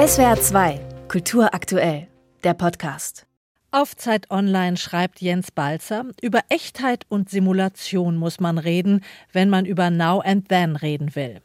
[0.00, 2.08] SWR 2, Kultur aktuell,
[2.42, 3.26] der Podcast.
[3.70, 9.66] Auf Zeit Online schreibt Jens Balzer, über Echtheit und Simulation muss man reden, wenn man
[9.66, 11.42] über Now and Then reden will.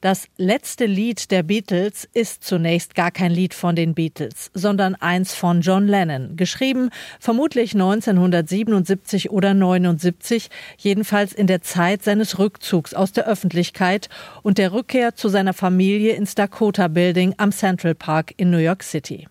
[0.00, 5.34] Das letzte Lied der Beatles ist zunächst gar kein Lied von den Beatles, sondern eins
[5.34, 13.12] von John Lennon, geschrieben vermutlich 1977 oder 79, jedenfalls in der Zeit seines Rückzugs aus
[13.12, 14.08] der Öffentlichkeit
[14.42, 18.82] und der Rückkehr zu seiner Familie ins Dakota Building am Central Park in New York
[18.82, 19.26] City.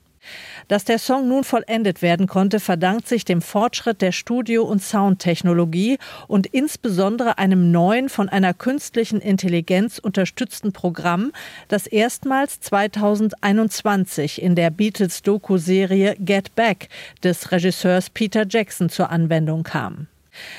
[0.67, 5.97] Dass der Song nun vollendet werden konnte, verdankt sich dem Fortschritt der Studio- und Soundtechnologie
[6.27, 11.31] und insbesondere einem neuen, von einer künstlichen Intelligenz unterstützten Programm,
[11.67, 16.89] das erstmals 2021 in der Beatles-Doku-Serie Get Back
[17.23, 20.07] des Regisseurs Peter Jackson zur Anwendung kam.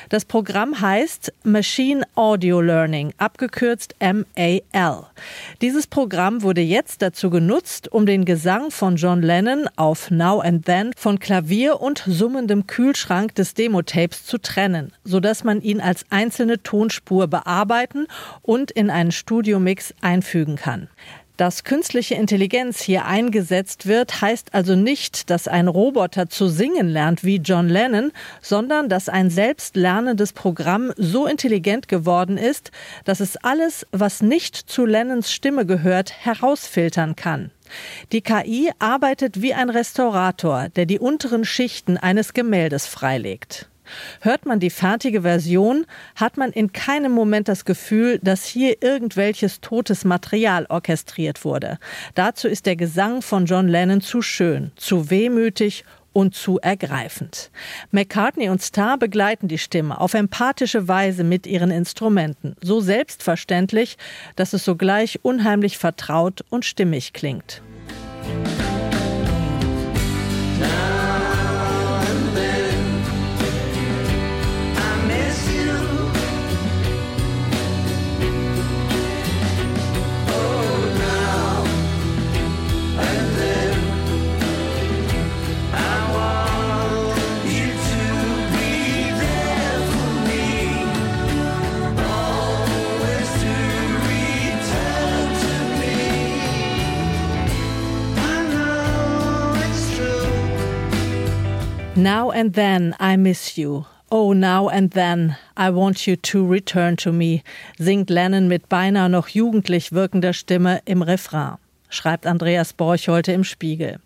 [0.08, 5.06] Das Programm heißt Machine Audio Learning, abgekürzt MAL.
[5.60, 10.64] Dieses Programm wurde jetzt dazu genutzt, um den Gesang von John Lennon auf Now and
[10.64, 16.62] Then von Klavier und summendem Kühlschrank des Demotapes zu trennen, sodass man ihn als einzelne
[16.62, 18.06] Tonspur bearbeiten
[18.42, 20.88] und in einen Studiomix einfügen kann.
[21.40, 27.24] Dass künstliche Intelligenz hier eingesetzt wird, heißt also nicht, dass ein Roboter zu singen lernt
[27.24, 32.72] wie John Lennon, sondern dass ein selbstlernendes Programm so intelligent geworden ist,
[33.06, 37.50] dass es alles, was nicht zu Lennons Stimme gehört, herausfiltern kann.
[38.12, 43.70] Die KI arbeitet wie ein Restaurator, der die unteren Schichten eines Gemäldes freilegt.
[44.20, 49.60] Hört man die fertige Version, hat man in keinem Moment das Gefühl, dass hier irgendwelches
[49.60, 51.78] totes Material orchestriert wurde.
[52.14, 57.50] Dazu ist der Gesang von John Lennon zu schön, zu wehmütig und zu ergreifend.
[57.90, 63.96] McCartney und Starr begleiten die Stimme auf empathische Weise mit ihren Instrumenten, so selbstverständlich,
[64.36, 67.62] dass es sogleich unheimlich vertraut und stimmig klingt.
[101.96, 103.84] Now and then I miss you.
[104.12, 107.42] Oh, now and then I want you to return to me,
[107.78, 111.58] singt Lennon mit beinahe noch jugendlich wirkender Stimme im Refrain
[111.90, 113.98] schreibt Andreas Borch heute im Spiegel.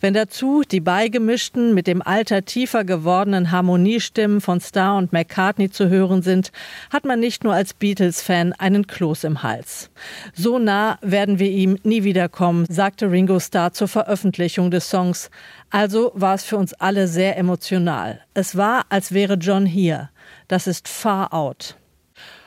[0.00, 5.88] Wenn dazu die beigemischten, mit dem Alter tiefer gewordenen Harmoniestimmen von Starr und McCartney zu
[5.88, 6.52] hören sind,
[6.90, 9.90] hat man nicht nur als Beatles-Fan einen Kloß im Hals.
[10.32, 15.30] So nah werden wir ihm nie wiederkommen, sagte Ringo Starr zur Veröffentlichung des Songs.
[15.70, 18.20] Also war es für uns alle sehr emotional.
[18.34, 20.10] Es war, als wäre John hier.
[20.48, 21.76] Das ist far out.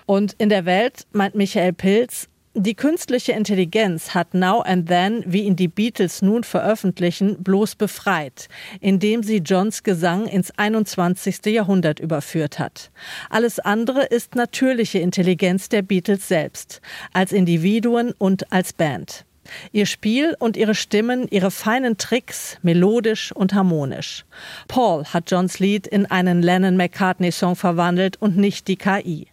[0.06, 5.44] Und in der Welt, meint Michael Pilz, die künstliche Intelligenz hat Now and Then, wie
[5.44, 8.50] ihn die Beatles nun veröffentlichen, bloß befreit,
[8.82, 11.46] indem sie Johns Gesang ins 21.
[11.46, 12.92] Jahrhundert überführt hat.
[13.30, 16.82] Alles andere ist natürliche Intelligenz der Beatles selbst,
[17.14, 19.26] als Individuen und als Band.
[19.72, 24.26] Ihr Spiel und ihre Stimmen, ihre feinen Tricks, melodisch und harmonisch.
[24.68, 29.28] Paul hat Johns Lied in einen Lennon-McCartney-Song verwandelt und nicht die KI.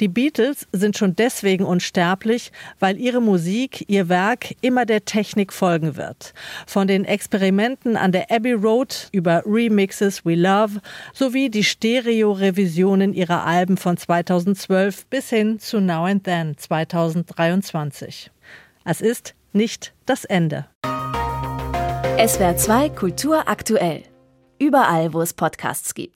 [0.00, 5.96] Die Beatles sind schon deswegen unsterblich, weil ihre Musik, ihr Werk immer der Technik folgen
[5.96, 6.34] wird.
[6.66, 10.80] Von den Experimenten an der Abbey Road über Remixes We Love
[11.12, 18.30] sowie die Stereo-Revisionen ihrer Alben von 2012 bis hin zu Now and Then 2023.
[18.84, 20.66] Es ist nicht das Ende.
[22.18, 24.04] SWR 2 Kultur aktuell.
[24.58, 26.14] Überall, wo es Podcasts gibt.